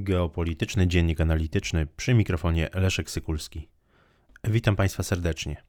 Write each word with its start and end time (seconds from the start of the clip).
Geopolityczny 0.00 0.86
Dziennik 0.86 1.20
Analityczny 1.20 1.86
przy 1.96 2.14
mikrofonie 2.14 2.68
Leszek 2.74 3.10
Sykulski. 3.10 3.68
Witam 4.44 4.76
Państwa 4.76 5.02
serdecznie. 5.02 5.62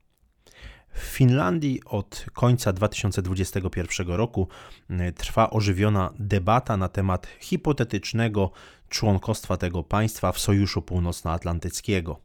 W 0.94 1.00
Finlandii 1.00 1.80
od 1.84 2.26
końca 2.32 2.72
2021 2.72 4.08
roku 4.08 4.48
e, 4.90 5.12
trwa 5.12 5.50
ożywiona 5.50 6.12
debata 6.18 6.76
na 6.76 6.88
temat 6.88 7.26
hipotetycznego 7.40 8.50
członkostwa 8.88 9.56
tego 9.56 9.82
państwa 9.82 10.32
w 10.32 10.38
Sojuszu 10.38 10.82
Północnoatlantyckiego. 10.82 12.20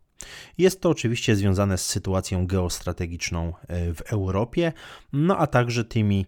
Jest 0.57 0.81
to 0.81 0.89
oczywiście 0.89 1.35
związane 1.35 1.77
z 1.77 1.85
sytuacją 1.85 2.47
geostrategiczną 2.47 3.53
e, 3.67 3.93
w 3.93 4.01
Europie, 4.01 4.73
no 5.13 5.37
a 5.37 5.47
także 5.47 5.85
tymi 5.85 6.25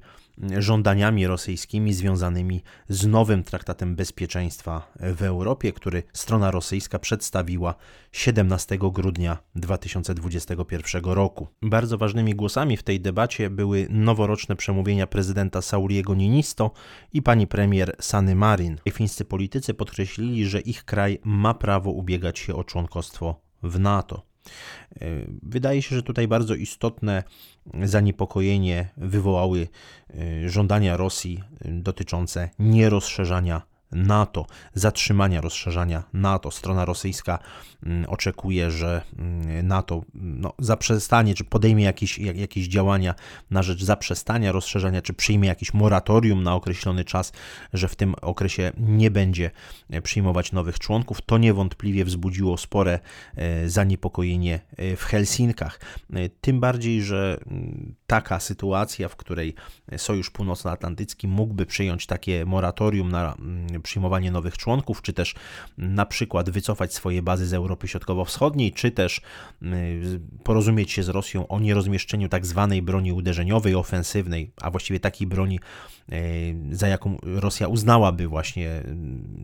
żądaniami 0.58 1.28
rosyjskimi 1.28 1.94
związanymi 1.94 2.62
z 2.90 3.08
nowym 3.08 3.44
traktatem 3.44 3.96
bezpieczeństwa 3.96 4.92
w 5.00 5.24
Europie, 5.24 5.74
który 5.74 6.04
strona 6.14 6.52
rosyjska 6.52 7.00
przedstawiła 7.00 7.76
17 8.12 8.78
grudnia 8.78 9.38
2021 9.56 11.04
roku. 11.04 11.48
Bardzo 11.62 11.98
ważnymi 11.98 12.36
głosami 12.36 12.78
w 12.78 12.84
tej 12.84 13.02
debacie 13.02 13.50
były 13.50 13.88
noworoczne 13.90 14.56
przemówienia 14.56 15.08
prezydenta 15.08 15.62
Sauliego 15.62 16.16
Ninisto 16.16 16.72
i 17.14 17.22
pani 17.22 17.48
premier 17.48 17.96
Sany 18.00 18.36
Marin. 18.36 18.78
Fińscy 18.92 19.26
politycy 19.26 19.74
podkreślili, 19.74 20.46
że 20.46 20.60
ich 20.60 20.86
kraj 20.86 21.20
ma 21.24 21.54
prawo 21.54 21.92
ubiegać 21.92 22.40
się 22.40 22.56
o 22.56 22.64
członkostwo 22.64 23.42
w 23.64 23.80
NATO. 23.80 24.29
E, 24.96 25.06
wydaje 25.44 25.82
się, 25.82 25.96
że 25.96 26.04
tutaj 26.04 26.28
bardzo 26.28 26.56
istotne 26.56 27.24
zaniepokojenie 27.84 28.90
wywołały 28.98 29.68
e, 30.10 30.50
żądania 30.50 30.98
Rosji 30.98 31.44
dotyczące 31.66 32.50
nierozszerzania 32.60 33.62
NATO, 33.92 34.46
zatrzymania 34.74 35.42
rozszerzania 35.42 36.04
NATO. 36.14 36.52
Strona 36.52 36.86
rosyjska 36.86 37.40
mm, 37.84 38.06
oczekuje, 38.10 38.72
że 38.72 39.02
mm, 39.18 39.68
NATO 39.68 40.04
no, 40.14 40.54
zaprzestanie, 40.60 41.36
czy 41.36 41.44
podejmie 41.44 41.84
jakieś, 41.84 42.18
jakieś 42.20 42.68
działania 42.68 43.16
na 43.52 43.64
rzecz 43.64 43.84
zaprzestania 43.84 44.52
rozszerzania, 44.52 45.02
czy 45.02 45.14
przyjmie 45.14 45.48
jakiś 45.48 45.74
moratorium 45.74 46.44
na 46.44 46.56
określony 46.56 47.06
czas, 47.06 47.32
że 47.74 47.88
w 47.88 47.96
tym 47.96 48.16
okresie 48.22 48.72
nie 48.78 49.12
będzie 49.12 49.52
e, 49.90 50.02
przyjmować 50.02 50.52
nowych 50.52 50.80
członków. 50.80 51.22
To 51.22 51.38
niewątpliwie 51.38 52.06
wzbudziło 52.06 52.58
spore 52.58 53.00
e, 53.36 53.70
zaniepokojenie 53.70 54.60
e, 54.78 54.96
w 54.96 55.04
Helsinkach. 55.04 55.80
Tym 56.42 56.60
bardziej, 56.60 57.02
że 57.02 57.38
mm, 57.48 57.96
taka 58.08 58.40
sytuacja, 58.40 59.10
w 59.10 59.16
której 59.16 59.56
Sojusz 59.98 60.30
Północnoatlantycki 60.30 61.28
mógłby 61.28 61.66
przyjąć 61.66 62.06
takie 62.06 62.46
moratorium 62.46 63.12
na 63.12 63.36
przyjmowanie 63.82 64.32
nowych 64.32 64.58
członków, 64.58 65.02
czy 65.02 65.14
też 65.14 65.36
na 65.78 66.06
przykład 66.06 66.50
wycofać 66.50 66.94
swoje 66.94 67.22
bazy 67.22 67.48
z 67.48 67.54
Europy 67.54 67.88
Środkowo-Wschodniej, 67.88 68.74
czy 68.74 68.92
też 68.92 69.22
y, 69.64 70.20
porozumieć 70.44 70.92
się 70.92 71.04
z 71.04 71.10
Rosją 71.10 71.48
o 71.48 71.60
nierozmieszczeniu 71.60 72.30
tak 72.30 72.46
zwanej 72.46 72.82
broni 72.82 73.14
uderzeniowej, 73.14 73.76
ofensywnej, 73.76 74.52
a 74.62 74.72
właściwie 74.72 75.00
takiej 75.00 75.28
broni, 75.28 75.60
y, 76.12 76.56
za 76.72 76.88
jaką 76.88 77.18
Rosja 77.24 77.68
uznałaby 77.68 78.28
właśnie, 78.28 78.84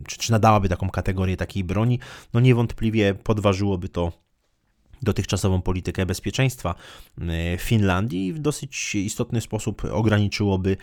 czy, 0.06 0.18
czy 0.18 0.32
nadałaby 0.32 0.68
taką 0.68 0.90
kategorię 0.90 1.36
takiej 1.36 1.64
broni, 1.64 1.98
no 2.34 2.40
niewątpliwie 2.40 3.14
podważyłoby 3.14 3.88
to 3.88 4.25
dotychczasową 5.02 5.62
politykę 5.62 6.06
bezpieczeństwa 6.06 6.74
e, 7.18 7.58
Finlandii 7.58 8.32
w 8.32 8.38
dosyć 8.38 8.94
istotny 8.94 9.40
sposób 9.40 9.84
ograniczyłoby 9.84 10.76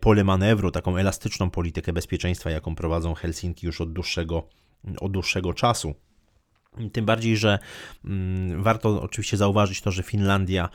pole 0.00 0.24
manewru, 0.24 0.70
taką 0.70 0.96
elastyczną 0.96 1.50
politykę 1.50 1.92
bezpieczeństwa, 1.92 2.50
jaką 2.50 2.74
prowadzą 2.74 3.14
Helsinki 3.14 3.66
już 3.66 3.80
od 3.80 3.92
dłuższego, 3.92 4.48
od 5.00 5.12
dłuższego 5.12 5.54
czasu. 5.54 5.94
Tym 6.92 7.06
bardziej, 7.06 7.36
że 7.36 7.58
mm, 8.04 8.62
warto 8.62 9.02
oczywiście 9.02 9.36
zauważyć 9.36 9.80
to, 9.80 9.90
że 9.90 10.02
Finlandia, 10.02 10.68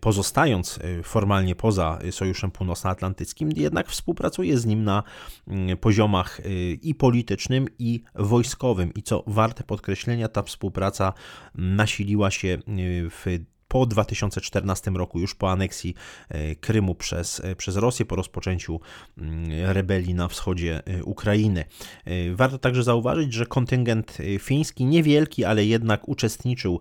pozostając 0.00 0.78
y, 0.78 1.02
formalnie 1.02 1.54
poza 1.54 1.98
Sojuszem 2.10 2.50
Północnoatlantyckim, 2.50 3.50
jednak 3.56 3.88
współpracuje 3.88 4.58
z 4.58 4.66
nim 4.66 4.84
na 4.84 5.02
mm, 5.48 5.76
poziomach 5.76 6.40
i 6.82 6.94
politycznym, 6.94 7.68
i 7.78 8.02
wojskowym. 8.14 8.94
I 8.94 9.02
co 9.02 9.24
warte 9.26 9.64
podkreślenia, 9.64 10.28
ta 10.28 10.42
współpraca 10.42 11.12
nasiliła 11.54 12.30
się 12.30 12.58
w 13.10 13.38
po 13.74 13.86
2014 13.86 14.90
roku, 14.90 15.20
już 15.20 15.34
po 15.34 15.50
aneksji 15.50 15.94
e, 16.28 16.54
Krymu 16.54 16.94
przez, 16.94 17.40
e, 17.44 17.56
przez 17.56 17.76
Rosję, 17.76 18.06
po 18.06 18.16
rozpoczęciu 18.16 18.80
mm, 19.18 19.72
rebelii 19.72 20.14
na 20.14 20.28
wschodzie 20.28 20.82
e, 20.86 21.04
Ukrainy. 21.04 21.64
Warto 22.34 22.58
także 22.58 22.82
zauważyć, 22.82 23.32
że 23.32 23.46
kontyngent 23.46 24.18
fiński, 24.38 24.84
niewielki, 24.84 25.44
ale 25.44 25.64
jednak 25.64 26.08
uczestniczył 26.08 26.80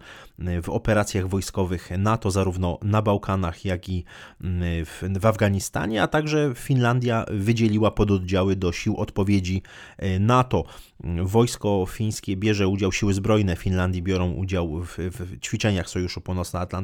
w 0.64 0.70
operacjach 0.70 1.28
wojskowych 1.28 1.90
NATO, 1.98 2.32
zarówno 2.32 2.80
na 2.82 3.02
Bałkanach, 3.02 3.66
jak 3.66 3.90
i 3.90 4.04
w, 4.86 5.04
w 5.20 5.26
Afganistanie, 5.26 6.04
a 6.04 6.08
także 6.08 6.52
Finlandia 6.56 7.26
wydzieliła 7.32 7.92
pododdziały 7.92 8.56
do 8.56 8.72
sił 8.72 8.98
odpowiedzi 8.98 9.62
NATO. 10.20 10.64
Wojsko 11.24 11.86
fińskie 11.90 12.38
bierze 12.38 12.68
udział, 12.68 12.92
siły 12.92 13.14
zbrojne 13.14 13.56
Finlandii 13.56 14.02
biorą 14.02 14.32
udział 14.32 14.82
w, 14.82 14.98
w 14.98 15.40
ćwiczeniach 15.40 15.90
Sojuszu 15.90 16.22
Północnoatlantyckiego. 16.22 16.83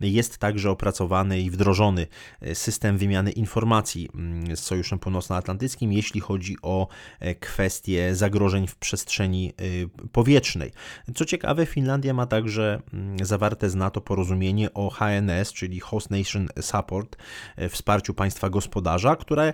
Jest 0.00 0.38
także 0.38 0.70
opracowany 0.70 1.40
i 1.40 1.50
wdrożony 1.50 2.06
system 2.54 2.98
wymiany 2.98 3.32
informacji 3.32 4.08
mm, 4.14 4.56
z 4.56 4.60
Sojuszem 4.60 4.98
Północnoatlantyckim, 4.98 5.92
jeśli 5.92 6.20
chodzi 6.20 6.56
o 6.62 6.88
e, 7.20 7.34
kwestie 7.34 8.14
zagrożeń 8.14 8.66
w 8.66 8.76
przestrzeni 8.76 9.52
e, 9.56 10.08
powietrznej. 10.08 10.72
Co 11.14 11.24
ciekawe, 11.24 11.66
Finlandia 11.66 12.14
ma 12.14 12.26
także 12.26 12.82
mm, 12.92 13.26
zawarte 13.26 13.70
z 13.70 13.74
NATO 13.74 14.00
porozumienie 14.00 14.74
o 14.74 14.90
HNS, 14.90 15.52
czyli 15.52 15.80
Host 15.80 16.10
Nation 16.10 16.48
Support, 16.60 17.16
e, 17.56 17.68
wsparciu 17.68 18.14
państwa 18.14 18.50
gospodarza, 18.50 19.16
które, 19.16 19.52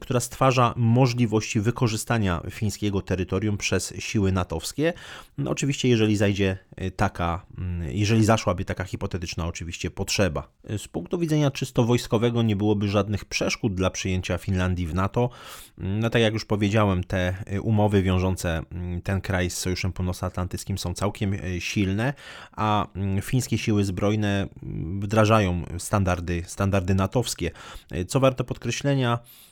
która 0.00 0.20
stwarza 0.20 0.74
możliwości 0.76 1.60
wykorzystania 1.60 2.42
fińskiego 2.50 3.02
terytorium 3.02 3.56
przez 3.56 3.94
siły 3.98 4.32
natowskie. 4.32 4.92
No, 5.38 5.50
oczywiście, 5.50 5.88
jeżeli 5.88 6.16
zajdzie 6.16 6.58
taka, 6.96 7.46
mm, 7.58 7.90
jeżeli 7.92 8.24
zaszłaby 8.24 8.64
taka 8.64 8.81
hipotetyczna 8.84 9.46
oczywiście 9.46 9.90
potrzeba. 9.90 10.48
Z 10.78 10.88
punktu 10.88 11.18
widzenia 11.18 11.50
czysto 11.50 11.84
wojskowego 11.84 12.42
nie 12.42 12.56
byłoby 12.56 12.88
żadnych 12.88 13.24
przeszkód 13.24 13.74
dla 13.74 13.90
przyjęcia 13.90 14.38
Finlandii 14.38 14.86
w 14.86 14.94
NATO. 14.94 15.30
No 15.78 16.10
tak 16.10 16.22
jak 16.22 16.32
już 16.32 16.44
powiedziałem, 16.44 17.04
te 17.04 17.34
y, 17.52 17.60
umowy 17.60 18.02
wiążące 18.02 18.62
mm, 18.70 19.02
ten 19.02 19.20
kraj 19.20 19.50
z 19.50 19.58
Sojuszem 19.58 19.92
Północnoatlantyckim 19.92 20.78
są 20.78 20.94
całkiem 20.94 21.34
y, 21.34 21.60
silne, 21.60 22.14
a 22.52 22.86
mm, 22.96 23.22
fińskie 23.22 23.58
siły 23.58 23.84
zbrojne 23.84 24.48
wdrażają 24.98 25.62
standardy, 25.78 26.42
standardy 26.46 26.94
natowskie. 26.94 27.50
Co 28.08 28.20
warte 28.20 28.44
podkreślenia, 28.44 29.18
Mm, 29.18 29.51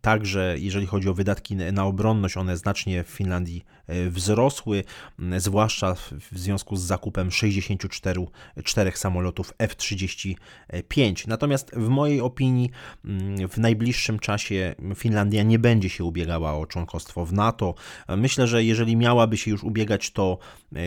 także 0.00 0.54
jeżeli 0.58 0.86
chodzi 0.86 1.08
o 1.08 1.14
wydatki 1.14 1.56
na 1.56 1.84
obronność, 1.84 2.36
one 2.36 2.56
znacznie 2.56 3.04
w 3.04 3.08
Finlandii 3.08 3.64
e, 3.86 4.10
wzrosły, 4.10 4.84
mm, 5.18 5.40
zwłaszcza 5.40 5.94
w 5.94 6.38
związku 6.38 6.76
z 6.76 6.82
zakupem 6.82 7.30
64 7.30 8.26
4 8.64 8.92
samolotów 8.94 9.54
F-35. 9.58 11.28
Natomiast 11.28 11.70
w 11.76 11.88
mojej 11.88 12.20
opinii 12.20 12.70
mm, 13.04 13.48
w 13.48 13.58
najbliższym 13.58 14.18
czasie 14.18 14.74
Finlandia 14.94 15.42
nie 15.42 15.58
będzie 15.58 15.88
się 15.88 16.04
ubiegała 16.04 16.54
o 16.54 16.66
członkostwo 16.66 17.26
w 17.26 17.32
NATO. 17.32 17.74
Myślę, 18.16 18.46
że 18.46 18.64
jeżeli 18.64 18.96
miałaby 18.96 19.36
się 19.36 19.50
już 19.50 19.64
ubiegać, 19.64 20.10
to 20.10 20.38
e, 20.72 20.78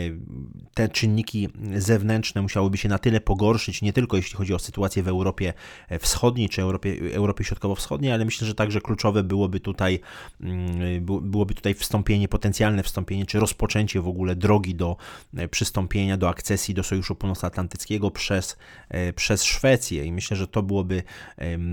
te 0.74 0.88
czynniki 0.88 1.48
zewnętrzne 1.74 2.42
musiałyby 2.42 2.76
się 2.78 2.88
na 2.88 2.98
tyle 2.98 3.20
pogorszyć, 3.20 3.82
nie 3.82 3.92
tylko 3.92 4.16
jeśli 4.16 4.36
chodzi 4.36 4.54
o 4.54 4.58
sytuację 4.58 5.02
w 5.02 5.08
Europie 5.08 5.52
Wschodniej 6.00 6.48
czy 6.48 6.62
Europie, 6.62 6.96
Europie 7.14 7.44
Środkowo-Wschodniej, 7.44 7.73
wschodniej, 7.74 8.12
ale 8.12 8.24
myślę, 8.24 8.46
że 8.46 8.54
także 8.54 8.80
kluczowe 8.80 9.22
byłoby 9.22 9.60
tutaj, 9.60 10.00
mm, 10.40 11.04
byłoby 11.04 11.54
tutaj 11.54 11.74
wstąpienie, 11.74 12.28
potencjalne 12.28 12.82
wstąpienie, 12.82 13.26
czy 13.26 13.40
rozpoczęcie 13.40 14.00
w 14.00 14.08
ogóle 14.08 14.36
drogi 14.36 14.74
do 14.74 14.96
e, 15.36 15.48
przystąpienia, 15.48 16.16
do 16.16 16.28
akcesji 16.28 16.74
do 16.74 16.82
Sojuszu 16.82 17.14
Północnoatlantyckiego 17.14 18.10
przez, 18.10 18.56
e, 18.88 19.12
przez 19.12 19.44
Szwecję 19.44 20.04
i 20.04 20.12
myślę, 20.12 20.36
że 20.36 20.48
to 20.48 20.62
byłoby 20.62 21.02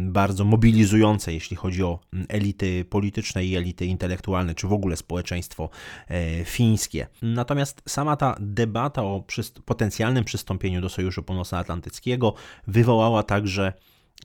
bardzo 0.05 0.45
mobilizujące, 0.45 1.33
jeśli 1.33 1.57
chodzi 1.57 1.83
o 1.83 1.99
mm, 2.13 2.25
elity 2.29 2.85
polityczne 2.85 3.45
i 3.45 3.55
elity 3.55 3.85
intelektualne, 3.85 4.55
czy 4.55 4.67
w 4.67 4.73
ogóle 4.73 4.97
społeczeństwo 4.97 5.69
e, 6.07 6.45
fińskie. 6.45 7.07
Natomiast 7.21 7.81
sama 7.87 8.15
ta 8.15 8.35
debata 8.39 9.03
o 9.03 9.23
potencjalnym 9.65 10.23
przystąpieniu 10.23 10.81
do 10.81 10.89
Sojuszu 10.89 11.23
Północnoatlantyckiego 11.23 12.33
wywołała 12.67 13.23
także 13.23 13.73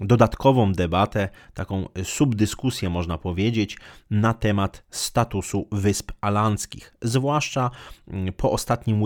dodatkową 0.00 0.72
debatę, 0.72 1.28
taką 1.54 1.88
subdyskusję, 2.04 2.90
można 2.90 3.18
powiedzieć, 3.18 3.78
na 4.10 4.34
temat 4.34 4.82
statusu 4.90 5.68
Wysp 5.72 6.12
Alandzkich. 6.20 6.94
Zwłaszcza 7.02 7.70
mm, 8.08 8.32
po 8.32 8.50
ostatnim 8.50 9.02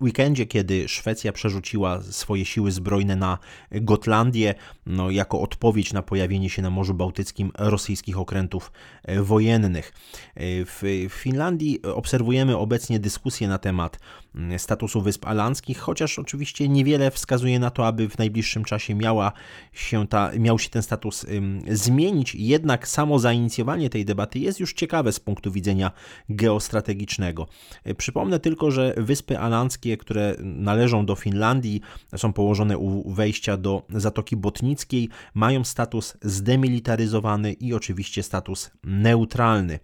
weekendzie, 0.00 0.46
kiedy 0.46 0.88
Szwecja 0.88 1.32
przerzuciła 1.32 2.02
swoje 2.02 2.44
siły 2.44 2.72
zbrojne 2.72 3.16
na 3.16 3.38
Gotlandię, 3.70 4.54
no, 4.86 5.10
jako 5.10 5.40
odpowiedź 5.40 5.92
na 5.92 6.02
pojawienie 6.02 6.50
się 6.50 6.62
na 6.62 6.70
Morzu 6.70 6.94
Bałtyckim 6.94 7.50
rosyjskich 7.58 8.18
okrętów 8.18 8.72
e, 9.02 9.22
wojennych. 9.22 9.92
E, 10.34 10.42
w 10.64 11.06
Finlandii 11.10 11.82
obserwujemy 11.82 12.56
obecnie 12.56 12.98
dyskusję 12.98 13.48
na 13.48 13.58
temat 13.58 13.98
mm, 14.34 14.58
statusu 14.58 15.02
Wysp 15.02 15.26
Alandzkich, 15.26 15.78
chociaż 15.78 16.18
oczywiście 16.18 16.68
niewiele 16.68 17.10
wskazuje 17.10 17.58
na 17.58 17.70
to, 17.70 17.86
aby 17.86 18.08
w 18.08 18.18
najbliższym 18.18 18.64
czasie 18.64 18.94
miała 18.94 19.32
się 19.72 20.06
ta, 20.06 20.27
miał 20.38 20.58
się 20.58 20.68
ten 20.68 20.82
status 20.82 21.26
zmienić. 21.70 22.34
Jednak 22.34 22.88
samo 22.88 23.18
zainicjowanie 23.18 23.90
tej 23.90 24.04
debaty 24.04 24.38
jest 24.38 24.60
już 24.60 24.72
ciekawe 24.72 25.12
z 25.12 25.20
punktu 25.20 25.52
widzenia 25.52 25.90
geostrategicznego. 26.28 27.46
E, 27.84 27.94
przypomnę 27.94 28.40
tylko, 28.40 28.70
że 28.70 28.94
Wyspy 28.96 29.38
Alandzkie, 29.38 29.96
które 29.96 30.36
należą 30.40 31.06
do 31.06 31.14
Finlandii, 31.14 31.80
są 32.16 32.32
położone 32.32 32.78
u 32.78 33.12
wejścia 33.12 33.56
do 33.56 33.82
Zatoki 33.90 34.36
Botnickiej, 34.36 35.08
mają 35.34 35.64
status 35.64 36.16
zdemilitaryzowany 36.22 37.52
i 37.52 37.74
oczywiście 37.74 38.22
status 38.22 38.70
neutralny. 38.84 39.74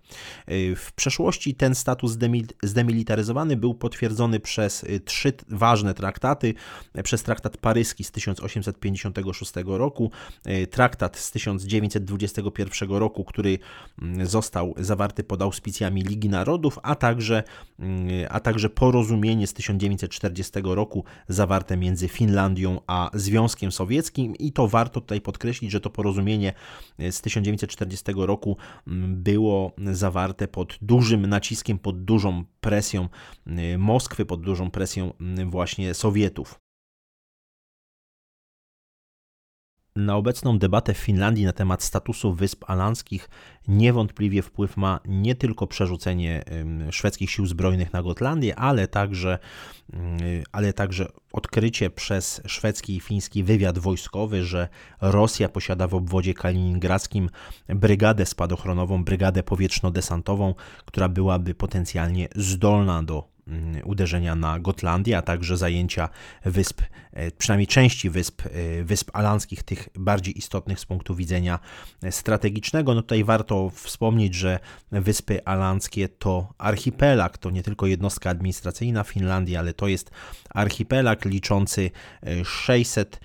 E, 0.47 0.77
w 0.77 0.93
przeszłości 0.93 1.55
ten 1.55 1.75
status 1.75 2.19
zdemilitaryzowany 2.63 3.57
był 3.57 3.75
potwierdzony 3.75 4.41
przez 4.41 4.85
e, 4.85 5.01
trzy 5.01 5.33
ważne 5.49 5.95
traktaty, 5.95 6.55
przez 7.03 7.23
traktat 7.23 7.57
paryski 7.57 8.05
z 8.05 8.11
1856 8.11 9.53
roku, 9.67 10.11
traktat 10.71 11.17
z 11.17 11.31
1921 11.31 12.91
roku, 12.91 13.25
który 13.25 13.59
mm, 14.03 14.27
został 14.27 14.75
zawarty 14.77 15.25
pod 15.25 15.43
auspicjami 15.43 16.03
Ligi 16.03 16.29
Narodów, 16.29 16.79
a 16.83 16.95
także, 16.95 17.43
mm, 17.79 18.09
a 18.31 18.41
także 18.41 18.71
porozumienie 18.71 19.47
z 19.47 19.55
1940 19.55 20.53
roku 20.65 21.05
zawarte 21.29 21.77
między 21.77 22.09
Finlandią 22.09 22.81
a 22.87 23.11
Związkiem 23.15 23.73
Sowieckim 23.73 24.37
i 24.37 24.53
to 24.53 24.69
warto 24.69 25.01
tutaj 25.01 25.21
podkreślić, 25.21 25.71
że 25.71 25.81
to 25.81 25.91
porozumienie 25.91 26.53
z 27.11 27.21
1940 27.21 28.13
roku 28.17 28.57
mm, 28.87 29.23
było 29.23 29.73
zawarte 29.93 30.49
pod 30.49 30.79
dużym 30.83 31.27
naciskiem, 31.27 31.79
pod 31.79 32.05
dużą 32.05 32.45
presją 32.61 33.09
Moskwy, 33.79 34.27
pod 34.27 34.41
dużą 34.41 34.71
presją 34.71 35.13
właśnie 35.47 35.95
Sowietów. 35.95 36.64
Na 39.97 40.17
obecną 40.17 40.59
debatę 40.59 40.95
w 40.95 40.99
Finlandii 40.99 41.45
na 41.45 41.53
temat 41.53 41.83
statusu 41.83 42.35
Wysp 42.35 42.65
Alanskich 42.67 43.31
niewątpliwie 43.69 44.43
wpływ 44.43 44.77
ma 44.77 45.01
nie 45.05 45.35
tylko 45.35 45.67
przerzucenie 45.67 46.45
szwedzkich 46.91 47.31
sił 47.31 47.47
zbrojnych 47.47 47.93
na 47.93 48.03
Gotlandię, 48.03 48.57
ale 48.57 48.89
także, 48.89 49.39
ale 50.53 50.73
także 50.73 51.07
odkrycie 51.33 51.91
przez 51.91 52.43
szwedzki 52.47 52.97
i 52.97 53.01
fiński 53.01 53.45
wywiad 53.45 53.79
wojskowy, 53.79 54.45
że 54.45 54.69
Rosja 55.01 55.49
posiada 55.49 55.89
w 55.89 55.95
obwodzie 55.95 56.35
kaliningradzkim 56.35 57.31
brygadę 57.69 58.27
spadochronową, 58.27 59.05
brygadę 59.05 59.43
powietrzno-desantową, 59.43 60.55
która 60.85 61.09
byłaby 61.09 61.55
potencjalnie 61.55 62.29
zdolna 62.37 63.03
do 63.03 63.35
uderzenia 63.85 64.35
na 64.35 64.61
Gotlandię, 64.61 65.19
a 65.19 65.23
także 65.23 65.57
zajęcia 65.57 66.09
wysp, 66.45 66.83
E, 67.15 67.31
przynajmniej 67.31 67.67
części 67.67 68.11
wysp, 68.11 68.43
e, 68.47 68.85
wysp 68.85 69.11
alanskich, 69.13 69.63
tych 69.63 69.89
bardziej 69.95 70.39
istotnych 70.39 70.81
z 70.81 70.87
punktu 70.87 71.15
widzenia 71.15 71.59
e, 72.03 72.13
strategicznego. 72.13 72.95
No 72.95 73.03
tutaj 73.03 73.25
warto 73.25 73.71
wspomnieć, 73.75 74.35
że 74.35 74.59
wyspy 74.93 75.45
alanskie 75.45 76.09
to 76.09 76.55
archipelag, 76.59 77.39
to 77.39 77.51
nie 77.51 77.63
tylko 77.63 77.87
jednostka 77.87 78.31
administracyjna 78.31 79.05
Finlandii, 79.05 79.57
ale 79.57 79.75
to 79.75 79.89
jest 79.89 80.11
archipelag 80.51 81.25
liczący 81.25 81.91
600 82.45 83.21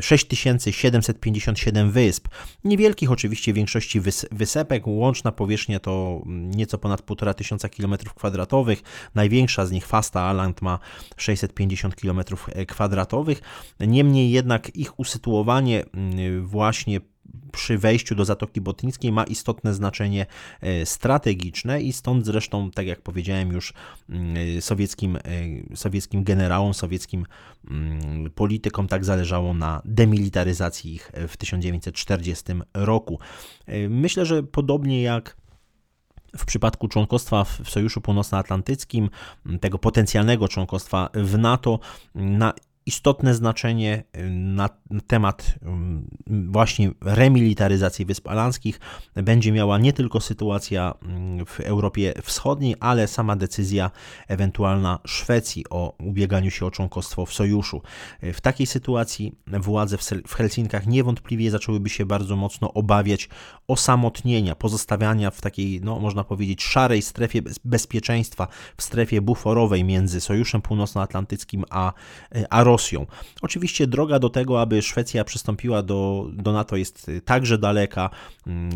6757 0.00 1.90
wysp. 1.90 2.28
Niewielkich 2.64 3.10
oczywiście 3.10 3.52
większości 3.52 4.00
wys 4.00 4.26
wysepek, 4.32 4.86
łączna 4.86 5.32
powierzchnia 5.32 5.80
to 5.80 6.22
mm, 6.26 6.50
nieco 6.50 6.78
ponad 6.78 7.02
1500 7.36 7.72
km2. 7.74 8.76
Największa 9.14 9.66
z 9.66 9.70
nich, 9.70 9.86
Fasta 9.86 10.22
Aland, 10.22 10.62
ma 10.62 10.78
650 11.16 11.96
km2 11.96 12.36
światowych. 13.14 13.42
Niemniej 13.80 14.30
jednak 14.30 14.76
ich 14.76 15.00
usytuowanie 15.00 15.84
mm, 15.94 16.46
właśnie 16.46 17.00
przy 17.52 17.78
wejściu 17.78 18.14
do 18.14 18.24
Zatoki 18.24 18.60
Botnickiej 18.60 19.12
ma 19.12 19.24
istotne 19.24 19.74
znaczenie 19.74 20.26
e, 20.60 20.86
strategiczne 20.86 21.82
i 21.82 21.92
stąd 21.92 22.26
zresztą, 22.26 22.70
tak 22.70 22.86
jak 22.86 23.02
powiedziałem 23.02 23.52
już 23.52 23.72
mm, 24.08 24.60
sowieckim, 24.60 25.16
e, 25.16 25.20
sowieckim 25.76 26.24
generałom, 26.24 26.74
sowieckim 26.74 27.26
mm, 27.70 28.30
politykom 28.30 28.88
tak 28.88 29.04
zależało 29.04 29.54
na 29.54 29.82
demilitaryzacji 29.84 30.94
ich 30.94 31.12
w 31.28 31.36
1940 31.36 32.44
roku. 32.74 33.18
E, 33.66 33.88
myślę, 33.88 34.26
że 34.26 34.42
podobnie 34.42 35.02
jak 35.02 35.36
w 36.38 36.44
przypadku 36.44 36.88
członkostwa 36.88 37.44
w 37.44 37.70
Sojuszu 37.70 38.00
Północnoatlantyckim, 38.00 39.10
tego 39.60 39.78
potencjalnego 39.78 40.48
członkostwa 40.48 41.10
w 41.14 41.38
NATO, 41.38 41.78
na 42.14 42.52
istotne 42.86 43.34
znaczenie 43.34 44.04
y, 44.16 44.30
na 44.30 44.68
temat 45.06 45.54
y, 45.62 45.66
właśnie 46.50 46.90
remilitaryzacji 47.00 48.04
Wysp 48.04 48.28
Alanskich 48.28 48.80
będzie 49.14 49.52
miała 49.52 49.78
nie 49.78 49.92
tylko 49.92 50.20
sytuacja 50.20 50.94
y, 51.40 51.44
w 51.44 51.60
Europie 51.60 52.14
Wschodniej, 52.22 52.76
ale 52.80 53.08
sama 53.08 53.36
decyzja 53.36 53.90
ewentualna 54.28 54.98
Szwecji 55.06 55.64
o 55.70 55.96
ubieganiu 55.98 56.50
się 56.50 56.66
o 56.66 56.70
członkostwo 56.70 57.26
w 57.26 57.32
sojuszu. 57.32 57.82
W 58.22 58.40
takiej 58.40 58.66
sytuacji 58.66 59.34
władze 59.46 59.96
w 60.26 60.34
Helsinkach 60.34 60.86
niewątpliwie 60.86 61.50
zaczęłyby 61.50 61.88
się 61.88 62.06
bardzo 62.06 62.36
mocno 62.36 62.72
obawiać 62.72 63.28
osamotnienia, 63.68 64.54
pozostawiania 64.54 65.30
w 65.30 65.40
takiej, 65.40 65.80
no 65.80 66.00
można 66.00 66.24
powiedzieć, 66.24 66.62
szarej 66.62 67.02
strefie 67.02 67.42
bezpieczeństwa, 67.64 68.48
w 68.76 68.82
strefie 68.82 69.20
buforowej 69.20 69.84
między 69.84 70.20
Sojuszem 70.20 70.62
Północnoatlantyckim 70.62 71.64
a, 71.70 71.92
a 72.50 72.64
Rosją. 72.74 73.06
Oczywiście 73.42 73.86
droga 73.86 74.18
do 74.18 74.30
tego, 74.30 74.60
aby 74.60 74.82
Szwecja 74.82 75.24
przystąpiła 75.24 75.82
do, 75.82 76.28
do 76.32 76.52
NATO 76.52 76.76
jest 76.76 77.10
także 77.24 77.58
daleka. 77.58 78.10
Mm, 78.46 78.70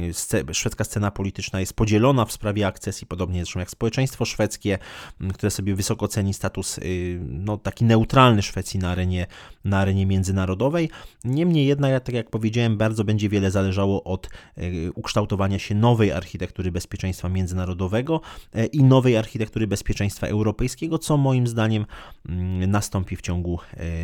szwedzka 0.52 0.84
scena 0.84 1.10
polityczna 1.10 1.60
jest 1.60 1.74
podzielona 1.74 2.24
w 2.24 2.32
sprawie 2.32 2.66
akcesji, 2.66 3.06
podobnie 3.06 3.40
zresztą 3.40 3.60
jak 3.60 3.70
społeczeństwo 3.70 4.24
szwedzkie, 4.24 4.78
mm, 5.20 5.32
które 5.32 5.50
sobie 5.50 5.74
wysoko 5.74 6.08
ceni 6.08 6.34
status 6.34 6.78
y, 6.78 7.20
no, 7.22 7.56
taki 7.56 7.84
neutralny 7.84 8.42
Szwecji 8.42 8.80
na 8.80 8.90
arenie, 8.90 9.26
na 9.64 9.78
arenie 9.78 10.06
międzynarodowej. 10.06 10.90
Niemniej 11.24 11.66
jednak, 11.66 12.04
tak 12.04 12.14
jak 12.14 12.30
powiedziałem, 12.30 12.76
bardzo 12.76 13.04
będzie 13.04 13.28
wiele 13.28 13.50
zależało 13.50 14.04
od 14.04 14.28
y, 14.58 14.90
ukształtowania 14.94 15.58
się 15.58 15.74
nowej 15.74 16.12
architektury 16.12 16.72
bezpieczeństwa 16.72 17.28
międzynarodowego 17.28 18.20
y, 18.56 18.66
i 18.66 18.82
nowej 18.82 19.16
architektury 19.16 19.66
bezpieczeństwa 19.66 20.26
europejskiego, 20.26 20.98
co 20.98 21.16
moim 21.16 21.46
zdaniem 21.46 21.86
mm, 22.28 22.70
nastąpi 22.70 23.16
w 23.16 23.20
ciągu 23.20 23.58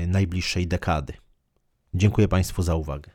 najbliższej 0.07 0.67
dekady. 0.67 1.13
Dziękuję 1.95 2.29
Państwu 2.29 2.63
za 2.63 2.75
uwagę. 2.75 3.11